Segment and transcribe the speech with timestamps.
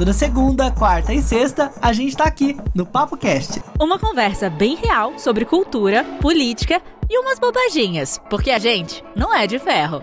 [0.00, 3.62] Toda segunda, quarta e sexta, a gente tá aqui no Papo Cast.
[3.78, 9.46] Uma conversa bem real sobre cultura, política e umas bobaginhas, porque a gente não é
[9.46, 10.02] de ferro.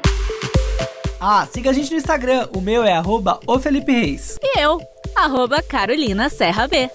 [1.20, 4.38] Ah, siga a gente no Instagram, o meu é arroba o Felipe Reis.
[4.40, 4.80] E eu,
[5.16, 6.92] arroba Carolina Serra B.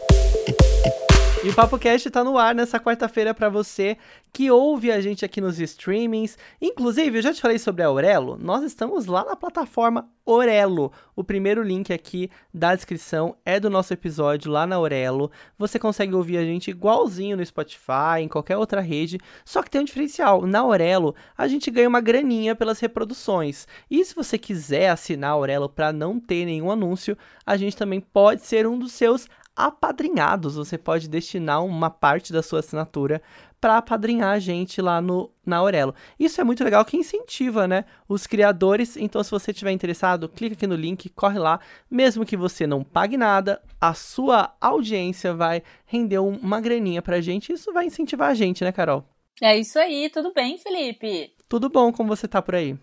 [1.45, 3.97] E o Papo Cast tá no ar nessa quarta-feira para você
[4.33, 6.39] que ouve a gente aqui nos streamings.
[6.61, 8.39] Inclusive, eu já te falei sobre a Aurelo.
[8.41, 10.93] Nós estamos lá na plataforma Orelo.
[11.17, 15.33] O primeiro link aqui da descrição é do nosso episódio lá na Aurelo.
[15.59, 19.81] Você consegue ouvir a gente igualzinho no Spotify, em qualquer outra rede, só que tem
[19.81, 20.47] um diferencial.
[20.47, 23.67] Na Aurelo, a gente ganha uma graninha pelas reproduções.
[23.91, 28.01] E se você quiser assinar a Aurelo para não ter nenhum anúncio, a gente também
[28.01, 30.57] pode ser um dos seus apadrinhados.
[30.57, 33.23] Você pode destinar uma parte da sua assinatura
[33.61, 35.95] para apadrinhar a gente lá no na Aurelo.
[36.19, 38.97] Isso é muito legal que incentiva, né, os criadores.
[38.97, 42.83] Então, se você estiver interessado, clica aqui no link, corre lá, mesmo que você não
[42.83, 47.53] pague nada, a sua audiência vai render uma graninha pra gente.
[47.53, 49.05] Isso vai incentivar a gente, né, Carol?
[49.41, 51.33] É isso aí, tudo bem, Felipe?
[51.49, 52.77] Tudo bom, como você tá por aí?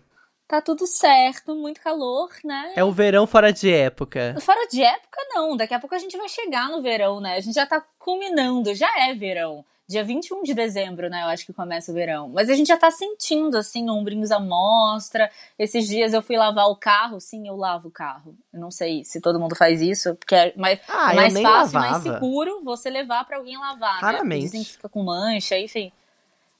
[0.50, 2.72] Tá tudo certo, muito calor, né?
[2.74, 4.34] É o verão fora de época.
[4.40, 5.56] Fora de época, não.
[5.56, 7.36] Daqui a pouco a gente vai chegar no verão, né?
[7.36, 9.64] A gente já tá culminando, já é verão.
[9.86, 11.22] Dia 21 de dezembro, né?
[11.22, 12.28] Eu acho que começa o verão.
[12.28, 15.30] Mas a gente já tá sentindo, assim, ombrinhos à mostra.
[15.56, 17.20] Esses dias eu fui lavar o carro.
[17.20, 18.34] Sim, eu lavo o carro.
[18.52, 21.78] Eu não sei se todo mundo faz isso, porque é mais, ah, mais fácil, lavava.
[21.78, 24.00] mais seguro você levar para alguém lavar.
[24.00, 24.40] Raramente.
[24.40, 24.46] Né?
[24.46, 25.92] Dizem que fica com mancha, enfim.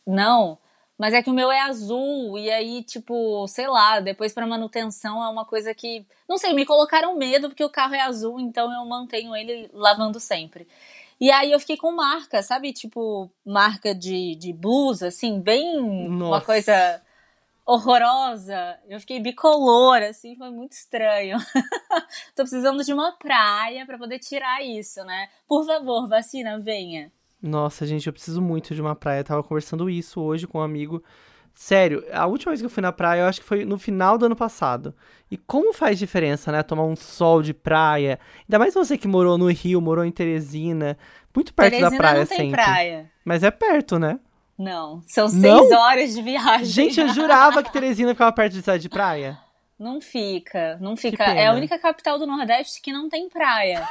[0.07, 0.57] Não.
[1.01, 5.25] Mas é que o meu é azul, e aí, tipo, sei lá, depois para manutenção
[5.25, 6.05] é uma coisa que.
[6.29, 10.21] Não sei, me colocaram medo porque o carro é azul, então eu mantenho ele lavando
[10.21, 10.69] sempre.
[11.19, 12.71] E aí eu fiquei com marca, sabe?
[12.75, 16.07] Tipo, marca de, de blusa, assim, bem.
[16.07, 16.35] Nossa.
[16.35, 17.03] Uma coisa
[17.65, 18.79] horrorosa.
[18.87, 21.39] Eu fiquei bicolor, assim, foi muito estranho.
[22.37, 25.31] Tô precisando de uma praia para poder tirar isso, né?
[25.49, 27.11] Por favor, vacina, venha.
[27.43, 29.21] Nossa, gente, eu preciso muito de uma praia.
[29.21, 31.03] Eu tava conversando isso hoje com um amigo.
[31.55, 34.17] Sério, a última vez que eu fui na praia, eu acho que foi no final
[34.17, 34.95] do ano passado.
[35.31, 36.63] E como faz diferença, né?
[36.63, 38.19] Tomar um sol de praia.
[38.41, 40.97] Ainda mais você que morou no Rio, morou em Teresina.
[41.35, 42.63] Muito perto Teresina da praia não tem sempre.
[42.63, 43.11] praia.
[43.25, 44.19] Mas é perto, né?
[44.57, 45.41] Não, são Não?
[45.41, 46.67] seis horas de viagem.
[46.67, 49.39] Gente, eu jurava que Teresina ficava perto de cidade de praia.
[49.79, 51.25] Não fica, não fica.
[51.25, 53.89] É a única capital do Nordeste que não tem praia.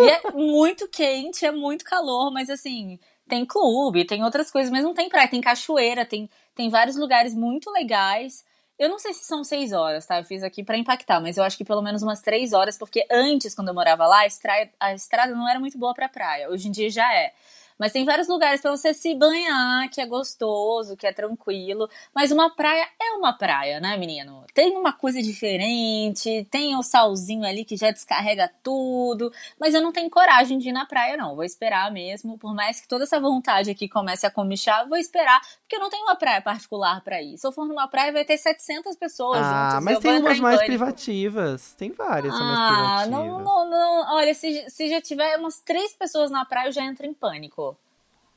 [0.00, 2.98] E é muito quente, é muito calor, mas assim,
[3.28, 5.28] tem clube, tem outras coisas, mas não tem praia.
[5.28, 8.44] Tem cachoeira, tem, tem vários lugares muito legais.
[8.78, 10.18] Eu não sei se são seis horas, tá?
[10.18, 13.06] Eu fiz aqui pra impactar, mas eu acho que pelo menos umas três horas, porque
[13.10, 16.50] antes, quando eu morava lá, a estrada, a estrada não era muito boa pra praia.
[16.50, 17.32] Hoje em dia já é.
[17.78, 21.88] Mas tem vários lugares pra você se banhar, que é gostoso, que é tranquilo.
[22.14, 24.44] Mas uma praia é uma praia, né, menino?
[24.54, 29.32] Tem uma coisa diferente, tem o salzinho ali que já descarrega tudo.
[29.60, 31.34] Mas eu não tenho coragem de ir na praia, não.
[31.34, 32.38] Vou esperar mesmo.
[32.38, 35.90] Por mais que toda essa vontade aqui comece a comichar, vou esperar, porque eu não
[35.90, 37.36] tenho uma praia particular pra ir.
[37.36, 39.84] Se eu for numa praia, vai ter 700 pessoas ah, juntas.
[39.84, 41.74] mas tem umas mais privativas.
[41.74, 43.10] Tem várias são mais Ah, privativas.
[43.10, 44.16] não, não, não.
[44.16, 47.75] Olha, se, se já tiver umas três pessoas na praia, eu já entro em pânico.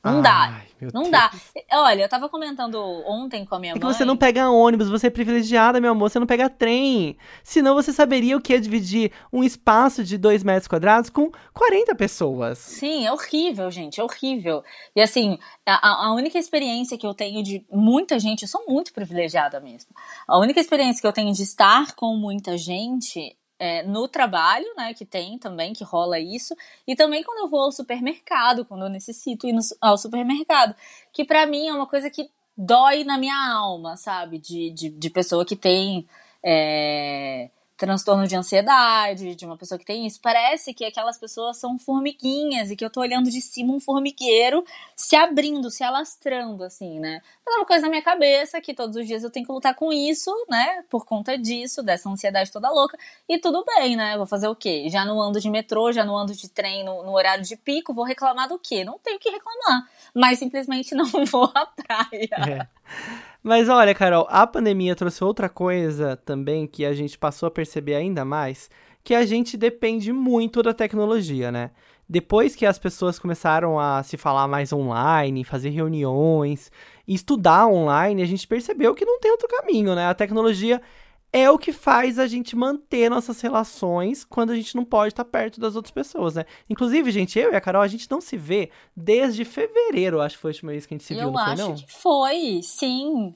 [0.02, 0.48] Não dá.
[0.54, 1.12] Ai, meu Não Deus.
[1.12, 1.30] dá.
[1.72, 3.92] Olha, eu tava comentando ontem com a minha É que mãe.
[3.94, 7.18] você não pega ônibus, você é privilegiada, meu amor, você não pega trem.
[7.44, 11.94] Senão você saberia o que é dividir um espaço de 2 metros quadrados com 40
[11.94, 12.58] pessoas.
[12.58, 14.62] Sim, é horrível, gente, é horrível.
[14.96, 18.92] E assim, a, a única experiência que eu tenho de muita gente, eu sou muito
[18.94, 19.90] privilegiada mesmo.
[20.26, 24.94] A única experiência que eu tenho de estar com muita gente é no trabalho, né,
[24.94, 26.56] que tem também, que rola isso,
[26.86, 30.74] e também quando eu vou ao supermercado, quando eu necessito ir no, ao supermercado,
[31.12, 34.38] que pra mim é uma coisa que dói na minha alma, sabe?
[34.38, 36.06] De, de, de pessoa que tem.
[36.42, 40.20] é, transtorno de ansiedade, de uma pessoa que tem isso.
[40.20, 44.62] Parece que aquelas pessoas são formiguinhas e que eu tô olhando de cima um formigueiro
[44.94, 47.22] se abrindo, se alastrando, assim, né?
[47.44, 49.74] Mas é uma coisa na minha cabeça que todos os dias eu tenho que lutar
[49.74, 50.84] com isso, né?
[50.90, 52.98] Por conta disso, dessa ansiedade toda louca.
[53.26, 54.14] E tudo bem, né?
[54.18, 54.86] Vou fazer o quê?
[54.90, 57.94] Já não ando de metrô, já não ando de trem no, no horário de pico,
[57.94, 58.84] vou reclamar do quê?
[58.84, 59.88] Não tenho que reclamar.
[60.14, 62.68] Mas simplesmente não vou à praia.
[62.68, 63.29] É.
[63.42, 67.94] Mas olha, Carol, a pandemia trouxe outra coisa também que a gente passou a perceber
[67.94, 68.68] ainda mais,
[69.02, 71.70] que a gente depende muito da tecnologia, né?
[72.06, 76.70] Depois que as pessoas começaram a se falar mais online, fazer reuniões,
[77.06, 80.06] estudar online, a gente percebeu que não tem outro caminho, né?
[80.08, 80.82] A tecnologia
[81.32, 85.24] é o que faz a gente manter nossas relações quando a gente não pode estar
[85.24, 86.44] perto das outras pessoas, né?
[86.68, 90.42] Inclusive, gente, eu e a Carol, a gente não se vê desde fevereiro, acho que
[90.42, 91.74] foi a última vez que a gente se viu, eu não foi, acho não?
[91.74, 93.34] que foi, sim.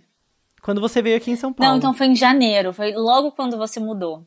[0.62, 1.70] Quando você veio aqui em São Paulo.
[1.70, 4.26] Não, então foi em janeiro, foi logo quando você mudou.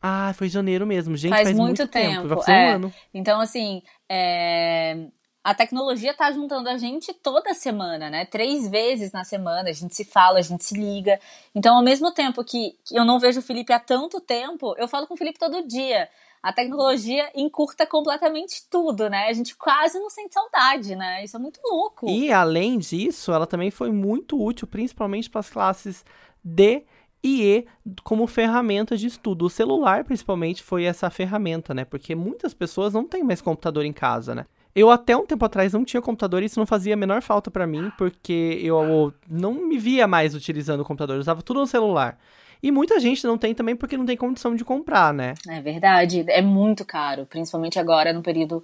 [0.00, 1.16] Ah, foi janeiro mesmo.
[1.16, 2.14] Gente, faz, faz muito, muito tempo.
[2.14, 2.28] tempo.
[2.28, 2.66] Vai fazer é.
[2.66, 2.94] um ano.
[3.12, 5.08] Então, assim, é,
[5.46, 8.24] a tecnologia tá juntando a gente toda semana, né?
[8.24, 11.20] Três vezes na semana, a gente se fala, a gente se liga.
[11.54, 15.06] Então, ao mesmo tempo que eu não vejo o Felipe há tanto tempo, eu falo
[15.06, 16.08] com o Felipe todo dia.
[16.42, 19.28] A tecnologia encurta completamente tudo, né?
[19.28, 21.22] A gente quase não sente saudade, né?
[21.22, 22.08] Isso é muito louco.
[22.08, 26.04] E além disso, ela também foi muito útil, principalmente para as classes
[26.42, 26.84] D
[27.22, 27.66] e E
[28.02, 29.44] como ferramenta de estudo.
[29.44, 31.84] O celular, principalmente, foi essa ferramenta, né?
[31.84, 34.44] Porque muitas pessoas não têm mais computador em casa, né?
[34.76, 37.50] Eu até um tempo atrás não tinha computador e isso não fazia a menor falta
[37.50, 41.66] para mim, porque eu não me via mais utilizando o computador, eu usava tudo no
[41.66, 42.18] celular.
[42.62, 45.32] E muita gente não tem também porque não tem condição de comprar, né?
[45.48, 48.62] É verdade, é muito caro, principalmente agora no período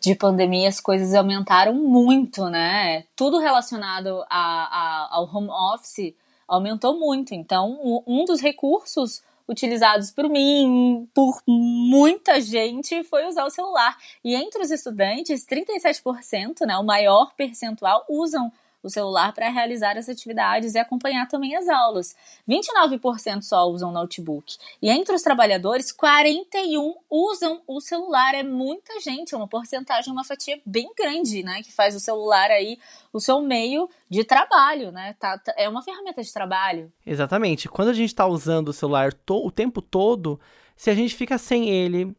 [0.00, 3.04] de pandemia as coisas aumentaram muito, né?
[3.14, 6.12] Tudo relacionado a, a, ao home office
[6.48, 7.36] aumentou muito.
[7.36, 13.96] Então, um dos recursos utilizados por mim, por muita gente, foi usar o celular.
[14.24, 18.52] E entre os estudantes, 37%, né, o maior percentual, usam
[18.90, 22.16] celular para realizar as atividades e acompanhar também as aulas.
[22.48, 24.56] 29% só usam notebook.
[24.80, 28.34] E entre os trabalhadores, 41 usam o celular.
[28.34, 32.50] É muita gente, é uma porcentagem, uma fatia bem grande, né, que faz o celular
[32.50, 32.78] aí
[33.12, 35.14] o seu meio de trabalho, né?
[35.18, 36.92] Tá, tá, é uma ferramenta de trabalho.
[37.04, 37.68] Exatamente.
[37.68, 40.38] Quando a gente está usando o celular o tempo todo,
[40.76, 42.14] se a gente fica sem ele,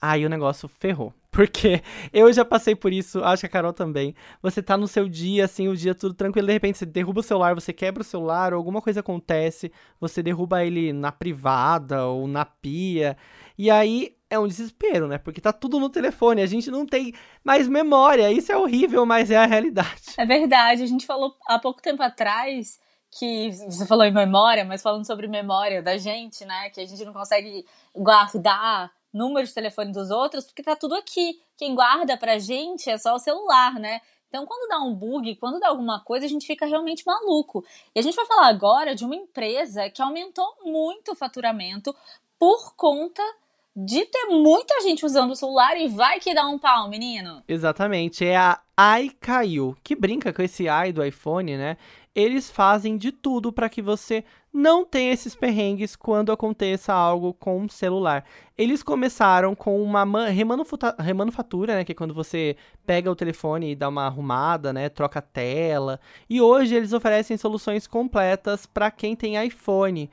[0.00, 1.12] aí o negócio ferrou.
[1.32, 1.82] Porque
[2.12, 4.14] eu já passei por isso, acho que a Carol também.
[4.42, 7.22] Você tá no seu dia, assim, o dia tudo tranquilo, de repente você derruba o
[7.22, 12.28] celular, você quebra o celular, ou alguma coisa acontece, você derruba ele na privada ou
[12.28, 13.16] na pia.
[13.56, 15.16] E aí é um desespero, né?
[15.16, 18.30] Porque tá tudo no telefone, a gente não tem mais memória.
[18.30, 20.12] Isso é horrível, mas é a realidade.
[20.18, 22.78] É verdade, a gente falou há pouco tempo atrás
[23.10, 26.68] que você falou em memória, mas falando sobre memória da gente, né?
[26.68, 27.64] Que a gente não consegue
[27.94, 31.40] guardar número de telefone dos outros, porque tá tudo aqui.
[31.56, 34.00] Quem guarda pra gente é só o celular, né?
[34.28, 37.62] Então, quando dá um bug, quando dá alguma coisa, a gente fica realmente maluco.
[37.94, 41.94] E a gente vai falar agora de uma empresa que aumentou muito o faturamento
[42.38, 43.22] por conta
[43.74, 47.42] de ter muita gente usando o celular e vai que dá um pau, menino.
[47.48, 51.76] Exatamente, é a iCaiu, que brinca com esse i do iPhone, né?
[52.14, 54.22] Eles fazem de tudo para que você
[54.52, 58.24] não tenha esses perrengues quando aconteça algo com o celular.
[58.56, 60.04] Eles começaram com uma
[60.98, 62.54] remanufatura, né, que é quando você
[62.84, 65.98] pega o telefone e dá uma arrumada, né, troca a tela.
[66.28, 70.10] E hoje eles oferecem soluções completas para quem tem iPhone.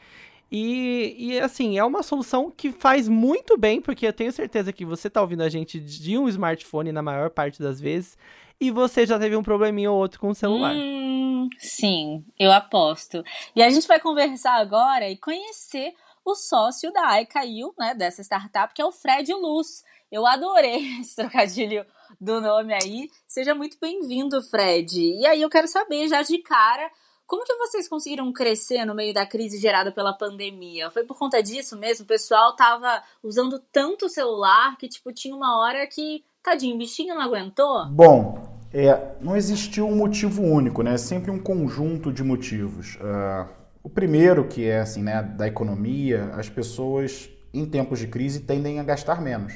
[0.51, 4.83] E, e, assim, é uma solução que faz muito bem, porque eu tenho certeza que
[4.83, 8.17] você está ouvindo a gente de um smartphone na maior parte das vezes,
[8.59, 10.73] e você já teve um probleminha ou outro com o celular.
[10.75, 13.23] Hum, sim, eu aposto.
[13.55, 15.93] E a gente vai conversar agora e conhecer
[16.25, 19.83] o sócio da iCaiu, né, dessa startup, que é o Fred Luz.
[20.11, 21.85] Eu adorei esse trocadilho
[22.19, 23.09] do nome aí.
[23.27, 24.99] Seja muito bem-vindo, Fred.
[24.99, 26.89] E aí eu quero saber já de cara
[27.29, 30.89] como que vocês conseguiram crescer no meio da crise gerada pela pandemia?
[30.89, 32.03] Foi por conta disso mesmo?
[32.03, 36.79] O pessoal tava usando tanto o celular que, tipo, tinha uma hora que, tadinho, o
[36.79, 37.85] bichinho não aguentou?
[37.91, 40.97] Bom, é, não existiu um motivo único, né?
[40.97, 42.95] Sempre um conjunto de motivos.
[42.95, 43.49] Uh,
[43.83, 48.79] o primeiro, que é assim, né, da economia, as pessoas em tempos de crise tendem
[48.79, 49.53] a gastar menos,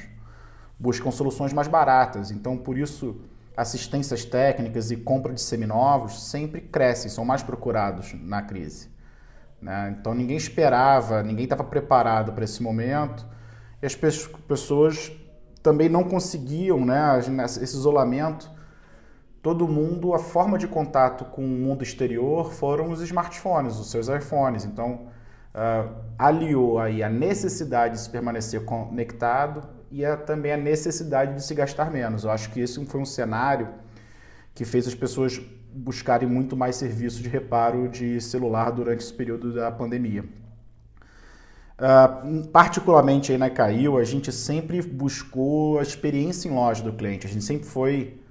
[0.78, 2.30] buscam soluções mais baratas.
[2.30, 3.20] Então, por isso
[3.56, 8.88] assistências técnicas e compra de seminovos sempre crescem, são mais procurados na crise.
[9.62, 9.96] Né?
[9.98, 13.24] Então ninguém esperava, ninguém estava preparado para esse momento
[13.80, 15.12] e as pessoas
[15.62, 18.50] também não conseguiam, né, esse isolamento.
[19.44, 24.08] Todo mundo, a forma de contato com o mundo exterior foram os smartphones, os seus
[24.08, 24.64] iPhones.
[24.64, 25.08] Então,
[25.54, 31.44] uh, aliou aí a necessidade de se permanecer conectado e a, também a necessidade de
[31.44, 32.24] se gastar menos.
[32.24, 33.68] Eu acho que esse foi um cenário
[34.54, 35.38] que fez as pessoas
[35.74, 40.24] buscarem muito mais serviço de reparo de celular durante esse período da pandemia.
[41.76, 47.26] Uh, particularmente aí na Caiu, a gente sempre buscou a experiência em loja do cliente.
[47.26, 48.23] A gente sempre foi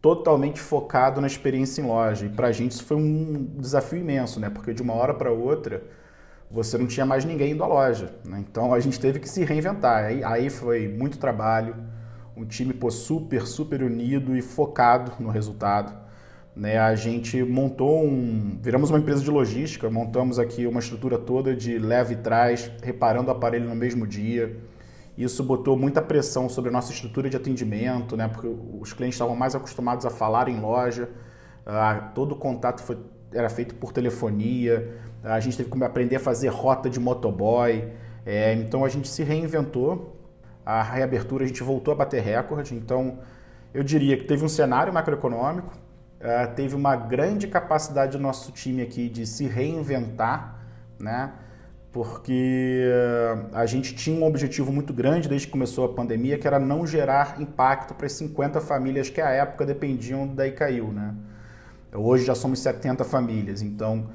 [0.00, 2.26] totalmente focado na experiência em loja.
[2.26, 4.48] E para a gente isso foi um desafio imenso, né?
[4.50, 5.82] Porque de uma hora para outra
[6.50, 8.14] você não tinha mais ninguém indo à loja.
[8.24, 8.44] Né?
[8.48, 10.04] Então a gente teve que se reinventar.
[10.04, 11.76] Aí, aí foi muito trabalho,
[12.36, 15.92] um time pô, super, super unido e focado no resultado.
[16.56, 16.78] Né?
[16.78, 18.58] A gente montou um.
[18.62, 23.28] Viramos uma empresa de logística, montamos aqui uma estrutura toda de leve e trás, reparando
[23.28, 24.56] o aparelho no mesmo dia.
[25.18, 28.28] Isso botou muita pressão sobre a nossa estrutura de atendimento, né?
[28.28, 31.10] porque os clientes estavam mais acostumados a falar em loja,
[31.66, 32.96] ah, todo o contato foi,
[33.32, 37.92] era feito por telefonia, a gente teve que aprender a fazer rota de motoboy.
[38.24, 40.16] É, então a gente se reinventou,
[40.64, 42.76] a reabertura a gente voltou a bater recorde.
[42.76, 43.18] Então
[43.74, 45.72] eu diria que teve um cenário macroeconômico,
[46.20, 50.60] uh, teve uma grande capacidade do nosso time aqui de se reinventar,
[50.98, 51.32] né?
[51.92, 56.46] Porque uh, a gente tinha um objetivo muito grande desde que começou a pandemia, que
[56.46, 61.14] era não gerar impacto para as 50 famílias que à época dependiam da Icaiu, né?
[61.94, 64.10] Hoje já somos 70 famílias, então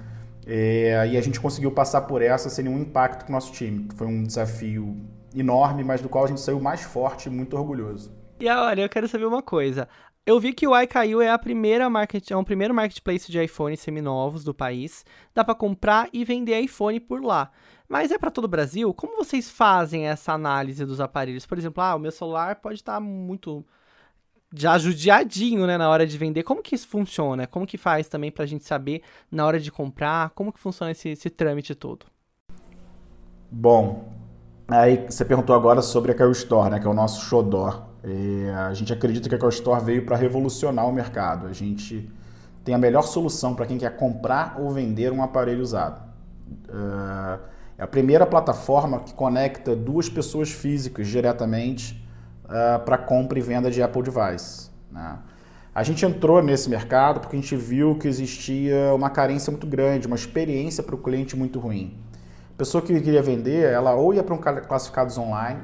[0.45, 3.87] é, a gente conseguiu passar por essa sem nenhum impacto com o nosso time.
[3.95, 4.95] Foi um desafio
[5.35, 8.11] enorme, mas do qual a gente saiu mais forte e muito orgulhoso.
[8.39, 9.87] E olha, eu quero saber uma coisa.
[10.25, 13.81] Eu vi que o iCaiu é a primeira market, é um primeiro marketplace de iPhones
[13.81, 15.05] seminovos do país.
[15.35, 17.51] Dá para comprar e vender iPhone por lá.
[17.89, 18.93] Mas é para todo o Brasil?
[18.93, 21.45] Como vocês fazem essa análise dos aparelhos?
[21.45, 23.65] Por exemplo, ah, o meu celular pode estar muito
[24.55, 26.43] já judiadinho, né, na hora de vender.
[26.43, 27.45] Como que isso funciona?
[27.45, 30.29] Como que faz também para a gente saber na hora de comprar?
[30.29, 32.05] Como que funciona esse, esse trâmite todo?
[33.51, 34.09] Bom,
[34.69, 37.92] aí você perguntou agora sobre a Caiu Store, né, que é o nosso xodó.
[38.03, 41.47] É, a gente acredita que a Call Store veio para revolucionar o mercado.
[41.47, 42.09] A gente
[42.63, 46.01] tem a melhor solução para quem quer comprar ou vender um aparelho usado.
[46.67, 47.39] Uh,
[47.77, 52.05] é a primeira plataforma que conecta duas pessoas físicas diretamente
[52.45, 54.69] uh, para compra e venda de Apple Device.
[54.91, 55.17] Né?
[55.73, 60.07] A gente entrou nesse mercado porque a gente viu que existia uma carência muito grande,
[60.07, 61.97] uma experiência para o cliente muito ruim.
[62.53, 65.61] A pessoa que queria vender, ela ou ia para um classificados online,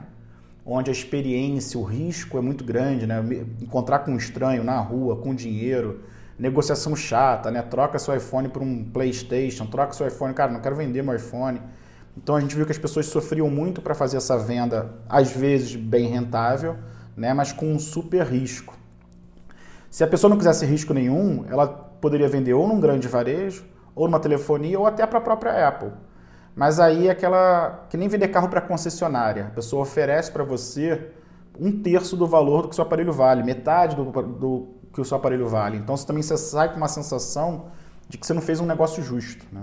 [0.71, 3.23] onde a experiência, o risco é muito grande, né?
[3.59, 6.01] Encontrar com um estranho na rua, com dinheiro,
[6.37, 7.63] negociação chata, né?
[7.63, 11.59] Troca seu iPhone por um PlayStation, troca seu iPhone, cara, não quero vender meu iPhone.
[12.15, 15.75] Então a gente viu que as pessoas sofriam muito para fazer essa venda, às vezes
[15.75, 16.75] bem rentável,
[17.17, 17.33] né?
[17.33, 18.77] Mas com um super risco.
[19.89, 24.05] Se a pessoa não quisesse risco nenhum, ela poderia vender ou num grande varejo, ou
[24.05, 25.91] numa telefonia, ou até para a própria Apple.
[26.59, 27.85] Mas aí é aquela.
[27.89, 29.45] que nem vender carro para concessionária.
[29.45, 31.09] A pessoa oferece para você
[31.57, 35.05] um terço do valor do que o seu aparelho vale, metade do, do que o
[35.05, 35.77] seu aparelho vale.
[35.77, 37.67] Então você também você sai com uma sensação
[38.09, 39.45] de que você não fez um negócio justo.
[39.53, 39.61] Né?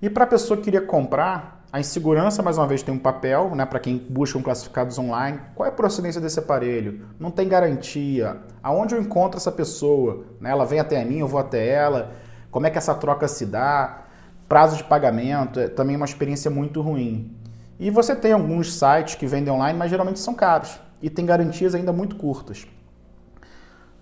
[0.00, 3.54] E para a pessoa que queria comprar, a insegurança, mais uma vez, tem um papel,
[3.54, 5.38] né, para quem busca um classificados online.
[5.54, 7.04] Qual é a procedência desse aparelho?
[7.18, 8.38] Não tem garantia.
[8.62, 10.24] Aonde eu encontro essa pessoa?
[10.40, 10.50] Né?
[10.50, 12.12] Ela vem até mim, eu vou até ela.
[12.50, 14.06] Como é que essa troca se dá?
[14.50, 17.32] Prazo de pagamento é também uma experiência muito ruim.
[17.78, 21.72] E você tem alguns sites que vendem online, mas geralmente são caros e tem garantias
[21.72, 22.66] ainda muito curtas.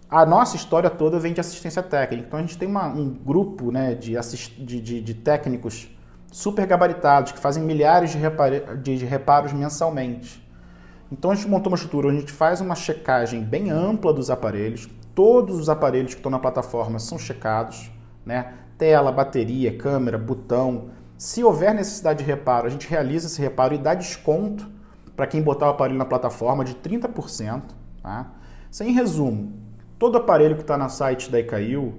[0.09, 2.27] A nossa história toda vem de assistência técnica.
[2.27, 5.95] Então a gente tem uma, um grupo né, de, assist, de, de, de, técnicos
[6.33, 10.43] super gabaritados que fazem milhares de, repara, de, de reparos mensalmente.
[11.13, 14.31] Então a gente montou uma estrutura onde a gente faz uma checagem bem ampla dos
[14.31, 14.89] aparelhos.
[15.15, 17.91] Todos os aparelhos que estão na plataforma são checados,
[18.25, 18.55] né?
[18.79, 20.91] Tela, bateria, câmera, botão.
[21.19, 24.67] Se houver necessidade de reparo, a gente realiza esse reparo e dá desconto
[25.17, 27.63] para quem botar o aparelho na plataforma de 30%.
[28.03, 28.33] Tá?
[28.71, 29.53] Isso em resumo,
[29.99, 31.95] todo aparelho que está no site da Icaiu,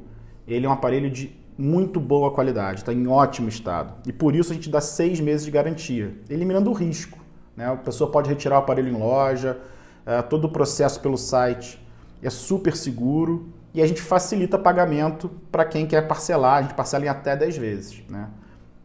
[0.48, 3.94] ele é um aparelho de muito boa qualidade, está em ótimo estado.
[4.08, 7.20] E por isso a gente dá seis meses de garantia, eliminando o risco.
[7.58, 7.66] Né?
[7.70, 9.60] A pessoa pode retirar o aparelho em loja,
[10.06, 11.78] é, todo o processo pelo site
[12.24, 17.06] é super seguro e a gente facilita pagamento para quem quer parcelar, a gente parcela
[17.06, 18.04] em até 10 vezes.
[18.10, 18.28] Né?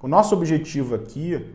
[0.01, 1.55] O nosso objetivo aqui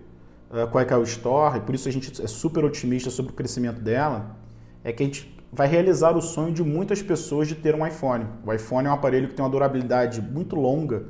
[0.49, 3.35] uh, com a ICAO Store, e por isso a gente é super otimista sobre o
[3.35, 4.35] crescimento dela,
[4.83, 8.25] é que a gente vai realizar o sonho de muitas pessoas de ter um iPhone.
[8.45, 11.05] O iPhone é um aparelho que tem uma durabilidade muito longa,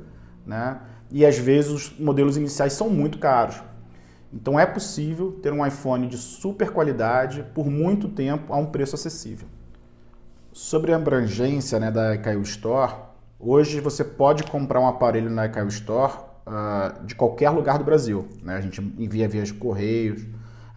[0.46, 0.80] né?
[1.10, 3.62] E às vezes os modelos iniciais são muito caros.
[4.32, 8.94] Então é possível ter um iPhone de super qualidade por muito tempo a um preço
[8.94, 9.48] acessível.
[10.62, 12.92] Sobre a abrangência né, da iCaio Store,
[13.38, 16.12] hoje você pode comprar um aparelho na iCaio Store
[16.46, 18.28] uh, de qualquer lugar do Brasil.
[18.42, 18.56] Né?
[18.56, 20.26] A gente envia via de correios.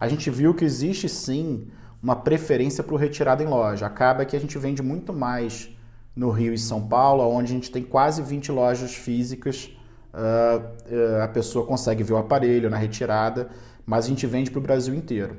[0.00, 1.68] A gente viu que existe sim
[2.02, 3.84] uma preferência para o retirado em loja.
[3.84, 5.68] Acaba que a gente vende muito mais
[6.16, 9.70] no Rio e São Paulo, onde a gente tem quase 20 lojas físicas.
[10.14, 10.64] Uh,
[10.94, 13.50] uh, a pessoa consegue ver o aparelho na retirada,
[13.84, 15.36] mas a gente vende para o Brasil inteiro.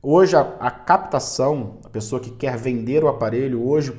[0.00, 3.92] Hoje a, a, captação, a pessoa que quer vender o aparelho, hoje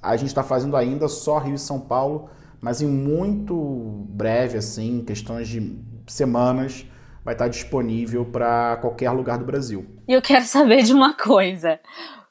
[0.00, 2.30] a gente está fazendo ainda só Rio e São Paulo,
[2.60, 3.54] mas em muito
[4.10, 5.76] breve, assim, questões de
[6.06, 6.86] semanas,
[7.24, 9.84] vai estar disponível para qualquer lugar do Brasil.
[10.06, 11.80] E eu quero saber de uma coisa.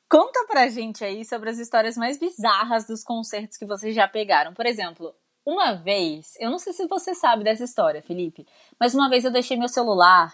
[0.09, 4.53] Conta pra gente aí sobre as histórias mais bizarras dos concertos que vocês já pegaram.
[4.53, 5.13] Por exemplo,
[5.45, 8.45] uma vez, eu não sei se você sabe dessa história, Felipe,
[8.79, 10.33] mas uma vez eu deixei meu celular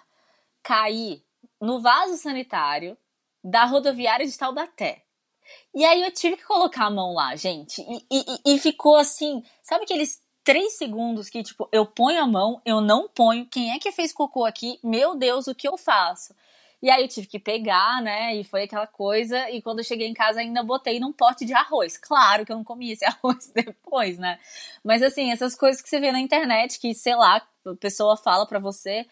[0.62, 1.25] cair
[1.62, 2.98] no vaso sanitário
[3.44, 5.04] da rodoviária de Taubaté.
[5.74, 7.82] E aí eu tive que colocar a mão lá, gente.
[7.82, 12.62] E, e, e ficou assim, sabe aqueles três segundos que, tipo, eu ponho a mão,
[12.66, 14.80] eu não ponho, quem é que fez cocô aqui?
[14.84, 16.34] Meu Deus, o que eu faço?
[16.82, 18.36] E aí eu tive que pegar, né?
[18.36, 19.50] E foi aquela coisa.
[19.50, 21.98] E quando eu cheguei em casa, ainda botei num pote de arroz.
[21.98, 24.38] Claro que eu não comi esse arroz depois, né?
[24.84, 28.46] Mas assim, essas coisas que você vê na internet, que, sei lá, a pessoa fala
[28.46, 29.06] pra você.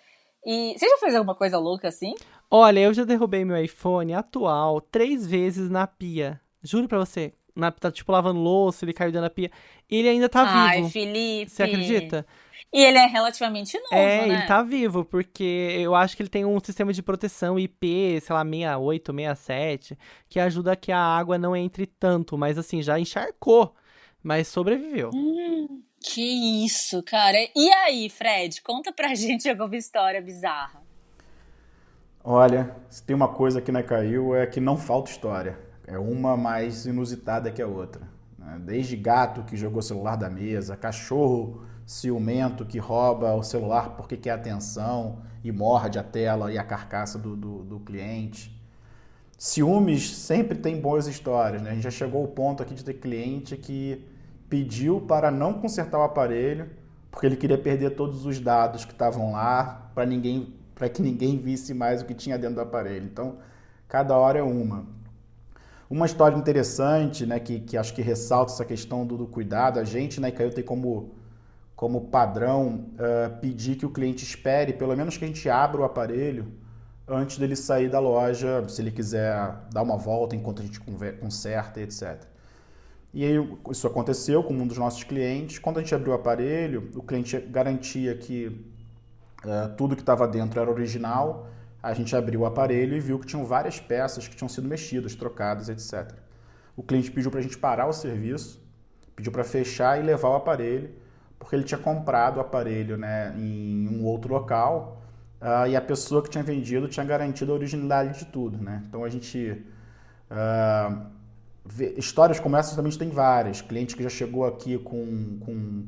[0.46, 2.14] E você já fez alguma coisa louca assim?
[2.50, 6.40] Olha, eu já derrubei meu iPhone atual três vezes na pia.
[6.62, 7.34] Juro pra você.
[7.56, 9.52] Na, tá tipo lavando louça, ele caiu dentro da pia.
[9.90, 10.90] Ele ainda tá Ai, vivo.
[10.90, 11.52] Felipe.
[11.52, 12.26] Você acredita?
[12.74, 14.34] E ele é relativamente novo, É, né?
[14.34, 18.34] ele tá vivo, porque eu acho que ele tem um sistema de proteção IP, sei
[18.36, 19.98] lá, 68, 67,
[20.28, 23.76] que ajuda que a água não entre tanto, mas assim, já encharcou,
[24.24, 25.12] mas sobreviveu.
[25.14, 27.38] Hum, que isso, cara.
[27.56, 30.84] E aí, Fred, conta pra gente alguma história bizarra.
[32.24, 35.58] Olha, se tem uma coisa que não caiu é que não falta história.
[35.88, 38.02] É uma mais inusitada que a outra.
[38.38, 38.60] né?
[38.64, 44.16] Desde gato que jogou o celular da mesa, cachorro ciumento que rouba o celular porque
[44.16, 48.58] quer atenção e morde a tela e a carcaça do, do, do cliente.
[49.38, 51.72] Ciúmes sempre tem boas histórias, né?
[51.72, 54.06] A gente já chegou ao ponto aqui de ter cliente que
[54.50, 56.70] pediu para não consertar o aparelho
[57.14, 61.38] porque ele queria perder todos os dados que estavam lá para ninguém para que ninguém
[61.38, 63.06] visse mais o que tinha dentro do aparelho.
[63.06, 63.38] Então,
[63.88, 64.86] cada hora é uma.
[65.90, 69.84] Uma história interessante, né, que, que acho que ressalta essa questão do, do cuidado, a
[69.84, 71.14] gente na ICAIU tem como,
[71.76, 75.84] como padrão uh, pedir que o cliente espere, pelo menos que a gente abra o
[75.84, 76.52] aparelho
[77.08, 80.80] antes dele sair da loja, se ele quiser dar uma volta enquanto a gente
[81.20, 82.33] conserta, etc.
[83.14, 85.60] E aí isso aconteceu com um dos nossos clientes.
[85.60, 88.48] Quando a gente abriu o aparelho, o cliente garantia que
[89.46, 91.48] uh, tudo que estava dentro era original.
[91.82, 95.14] A gente abriu o aparelho e viu que tinham várias peças que tinham sido mexidas,
[95.14, 96.12] trocadas, etc.
[96.76, 98.60] O cliente pediu para a gente parar o serviço,
[99.16, 100.90] pediu para fechar e levar o aparelho,
[101.38, 105.04] porque ele tinha comprado o aparelho né, em um outro local
[105.40, 108.58] uh, e a pessoa que tinha vendido tinha garantido a originalidade de tudo.
[108.58, 108.82] Né?
[108.88, 109.64] Então a gente.
[110.32, 111.23] Uh,
[111.98, 113.62] histórias como essas também tem várias.
[113.62, 115.86] Cliente que já chegou aqui com, com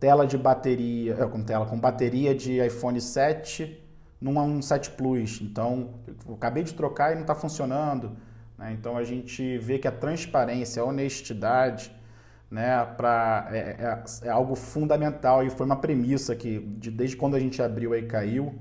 [0.00, 3.84] tela de bateria, é, com tela, com bateria de iPhone 7
[4.20, 5.40] num 7 Plus.
[5.40, 5.94] Então,
[6.34, 8.16] acabei de trocar e não está funcionando.
[8.56, 8.72] Né?
[8.72, 11.94] Então, a gente vê que a transparência, a honestidade,
[12.50, 17.36] né, pra, é, é, é, algo fundamental e foi uma premissa que, de, desde quando
[17.36, 18.58] a gente abriu aí caiu,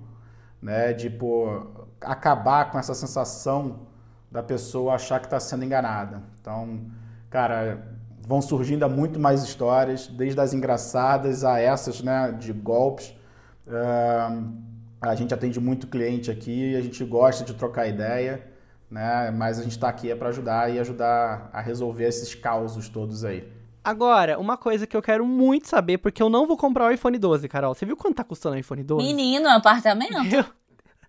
[0.62, 1.68] né, de pô,
[2.02, 3.88] acabar com essa sensação
[4.32, 6.22] da pessoa achar que está sendo enganada.
[6.40, 6.82] Então,
[7.30, 13.16] cara, vão surgindo muito mais histórias, desde as engraçadas a essas né, de golpes.
[13.66, 14.54] Uh,
[15.02, 18.46] a gente atende muito cliente aqui, a gente gosta de trocar ideia,
[18.90, 19.32] né?
[19.32, 23.24] Mas a gente está aqui é para ajudar e ajudar a resolver esses causos todos
[23.24, 23.48] aí.
[23.84, 27.18] Agora, uma coisa que eu quero muito saber, porque eu não vou comprar o iPhone
[27.18, 27.74] 12, Carol.
[27.74, 29.08] Você viu quanto tá custando o iPhone 12?
[29.08, 30.36] Menino, apartamento?
[30.36, 30.44] Eu...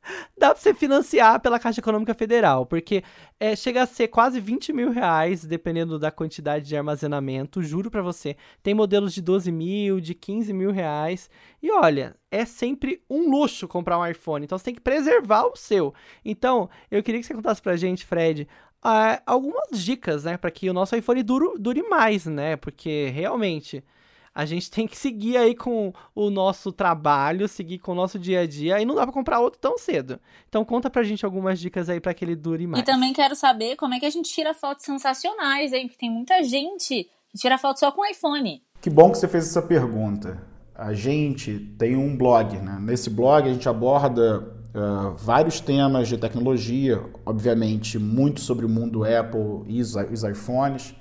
[0.36, 3.02] Dá pra você financiar pela Caixa Econômica Federal, porque
[3.38, 8.02] é, chega a ser quase 20 mil reais, dependendo da quantidade de armazenamento, juro pra
[8.02, 8.36] você.
[8.62, 11.30] Tem modelos de 12 mil, de 15 mil reais.
[11.62, 15.56] E olha, é sempre um luxo comprar um iPhone, então você tem que preservar o
[15.56, 15.94] seu.
[16.24, 18.48] Então, eu queria que você contasse pra gente, Fred,
[18.84, 23.84] uh, algumas dicas, né, para que o nosso iPhone dure mais, né, porque realmente
[24.38, 28.42] a gente tem que seguir aí com o nosso trabalho, seguir com o nosso dia
[28.42, 30.20] a dia, e não dá para comprar outro tão cedo.
[30.48, 32.80] Então conta pra gente algumas dicas aí para que ele dure mais.
[32.80, 35.88] E também quero saber como é que a gente tira fotos sensacionais, hein?
[35.88, 38.62] Porque tem muita gente que tira foto só com iPhone.
[38.80, 40.40] Que bom que você fez essa pergunta.
[40.72, 42.78] A gente tem um blog, né?
[42.80, 49.02] Nesse blog a gente aborda uh, vários temas de tecnologia, obviamente muito sobre o mundo
[49.02, 50.94] Apple e os, os iPhones.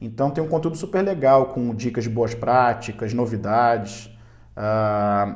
[0.00, 4.06] Então tem um conteúdo super legal com dicas de boas práticas, novidades.
[4.56, 5.34] Uh,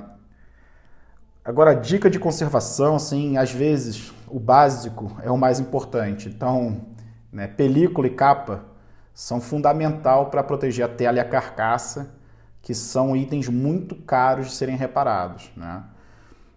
[1.45, 6.29] agora, dica de conservação, assim, às vezes o básico é o mais importante.
[6.29, 6.87] Então,
[7.33, 8.65] né, película e capa
[9.13, 12.15] são fundamental para proteger a tela e a carcaça,
[12.63, 15.51] que são itens muito caros de serem reparados.
[15.57, 15.83] Né?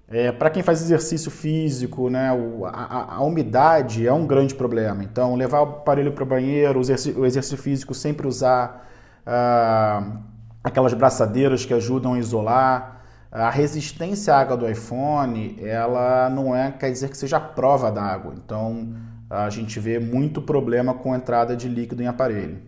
[0.08, 5.04] É, para quem faz exercício físico, né, o, a, a, umidade é um grande problema.
[5.04, 6.82] Então, levar o aparelho para o banheiro, o
[7.26, 8.88] exercício, físico, sempre usar
[9.26, 10.18] ah,
[10.64, 13.02] aquelas braçadeiras que ajudam a isolar.
[13.32, 17.92] A resistência à água do iPhone, ela não é, quer dizer que seja a prova
[17.92, 18.34] d'água.
[18.38, 18.94] Então,
[19.30, 22.60] a gente vê muito problema com a entrada de líquido em aparelho.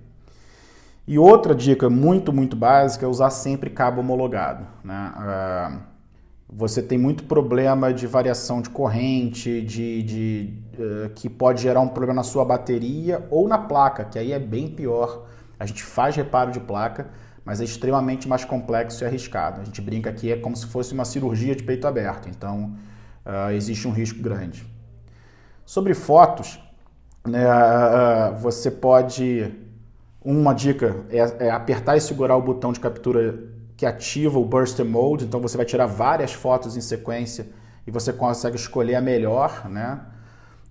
[1.08, 4.66] E outra dica muito, muito básica é usar sempre cabo homologado.
[4.84, 5.14] Né?
[5.16, 5.80] Ah,
[6.50, 11.90] você tem muito problema de variação de corrente, de, de uh, que pode gerar um
[11.90, 15.28] problema na sua bateria ou na placa, que aí é bem pior.
[15.60, 17.10] A gente faz reparo de placa,
[17.44, 19.60] mas é extremamente mais complexo e arriscado.
[19.60, 22.76] A gente brinca que é como se fosse uma cirurgia de peito aberto, então
[23.26, 24.66] uh, existe um risco grande.
[25.66, 26.62] Sobre fotos,
[27.26, 29.54] né, uh, você pode.
[30.24, 34.80] Uma dica é, é apertar e segurar o botão de captura que ativa o Burst
[34.80, 37.48] Mode, então você vai tirar várias fotos em sequência
[37.86, 40.02] e você consegue escolher a melhor, né?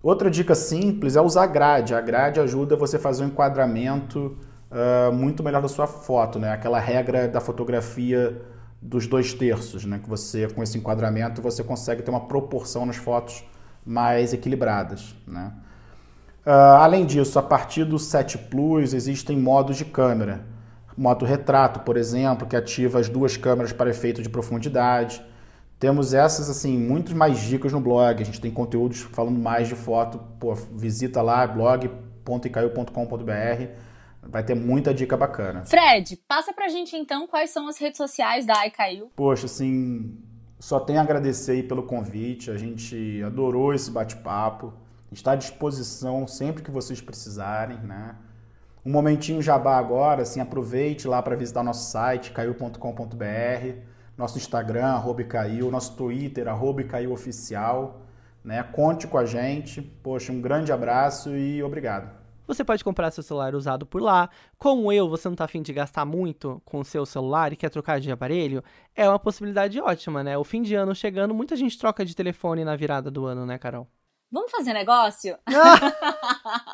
[0.03, 1.95] Outra dica simples é usar grade.
[1.95, 4.37] A grade ajuda você a fazer um enquadramento
[4.71, 6.53] uh, muito melhor da sua foto, né?
[6.53, 8.43] Aquela regra da fotografia
[8.83, 10.01] dos dois terços, né?
[10.03, 13.45] Que você, com esse enquadramento, você consegue ter uma proporção nas fotos
[13.85, 15.53] mais equilibradas, né?
[16.45, 20.56] Uh, além disso, a partir do 7 Plus existem modos de câmera.
[20.97, 25.23] Modo retrato, por exemplo, que ativa as duas câmeras para efeito de profundidade.
[25.79, 28.23] Temos essas, assim, muitas mais dicas no blog.
[28.23, 30.19] A gente tem conteúdos falando mais de foto.
[30.41, 33.67] Pô, visita lá, blog.icaiu.com.br.
[34.23, 35.65] Vai ter muita dica bacana.
[35.65, 39.11] Fred, passa pra gente então quais são as redes sociais da iCaiu.
[39.15, 40.19] Poxa, assim,
[40.59, 42.51] só tenho a agradecer aí pelo convite.
[42.51, 44.73] A gente adorou esse bate-papo.
[45.13, 48.17] Está à disposição sempre que vocês precisarem, né?
[48.87, 53.81] Um momentinho jabá agora, assim, aproveite lá para visitar nosso site, caiu.com.br,
[54.17, 58.03] nosso Instagram, arroba caiu, nosso Twitter, arroba caiu oficial,
[58.45, 58.63] né?
[58.63, 59.83] Conte com a gente.
[59.83, 62.17] Poxa, um grande abraço e obrigado.
[62.47, 64.31] Você pode comprar seu celular usado por lá.
[64.57, 67.71] Como eu, você não está afim de gastar muito com o seu celular e quer
[67.71, 68.63] trocar de aparelho,
[68.95, 70.39] é uma possibilidade ótima, né?
[70.39, 73.59] O fim de ano chegando, muita gente troca de telefone na virada do ano, né,
[73.59, 73.89] Carol?
[74.31, 75.37] Vamos fazer negócio?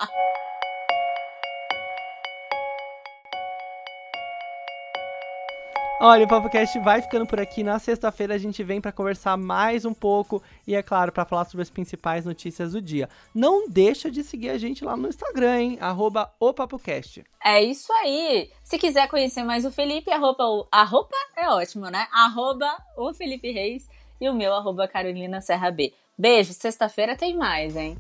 [6.05, 7.63] Olha, o PapoCast vai ficando por aqui.
[7.63, 11.45] Na sexta-feira a gente vem para conversar mais um pouco e, é claro, para falar
[11.45, 13.09] sobre as principais notícias do dia.
[13.33, 15.79] Não deixa de seguir a gente lá no Instagram, hein?
[15.81, 17.23] Arroba o PapoCast.
[17.41, 18.51] É isso aí.
[18.65, 22.09] Se quiser conhecer mais o Felipe, arroba, a roupa é ótimo, né?
[22.11, 23.89] Arroba o Felipe Reis
[24.21, 25.95] e o meu arroba Carolina Serra B.
[26.19, 27.97] Beijo, sexta-feira tem mais, hein?